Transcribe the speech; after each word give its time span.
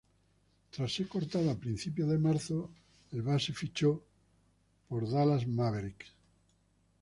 Tras 0.73 0.93
ser 0.95 1.07
cortado 1.07 1.47
a 1.51 1.55
principios 1.63 2.09
de 2.09 2.17
marzo, 2.17 2.71
el 3.11 3.21
base 3.21 3.53
fichó 3.53 4.01
por 4.89 5.07
Dallas 5.07 5.45
Mavericks. 5.47 6.09